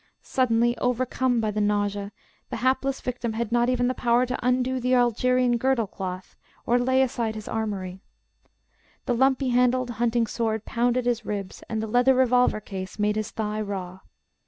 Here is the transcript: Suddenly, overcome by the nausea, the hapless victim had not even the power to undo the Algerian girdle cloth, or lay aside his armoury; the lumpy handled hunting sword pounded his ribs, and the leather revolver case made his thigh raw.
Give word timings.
Suddenly, 0.23 0.75
overcome 0.79 1.39
by 1.39 1.51
the 1.51 1.61
nausea, 1.61 2.11
the 2.49 2.55
hapless 2.55 2.99
victim 3.01 3.33
had 3.33 3.51
not 3.51 3.69
even 3.69 3.87
the 3.87 3.93
power 3.93 4.25
to 4.25 4.39
undo 4.43 4.79
the 4.79 4.95
Algerian 4.95 5.57
girdle 5.57 5.85
cloth, 5.85 6.35
or 6.65 6.79
lay 6.79 7.03
aside 7.03 7.35
his 7.35 7.47
armoury; 7.47 8.01
the 9.05 9.13
lumpy 9.13 9.49
handled 9.49 9.91
hunting 9.91 10.25
sword 10.25 10.65
pounded 10.65 11.05
his 11.05 11.23
ribs, 11.23 11.63
and 11.69 11.83
the 11.83 11.87
leather 11.87 12.15
revolver 12.15 12.59
case 12.59 12.97
made 12.97 13.15
his 13.15 13.29
thigh 13.29 13.61
raw. 13.61 13.99